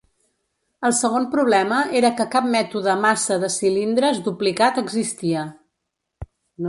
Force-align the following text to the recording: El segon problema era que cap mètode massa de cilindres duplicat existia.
El 0.87 0.93
segon 0.99 1.27
problema 1.33 1.81
era 1.99 2.11
que 2.21 2.25
cap 2.35 2.47
mètode 2.55 2.95
massa 3.03 3.37
de 3.45 3.51
cilindres 3.59 4.23
duplicat 4.31 4.81
existia. 4.85 5.45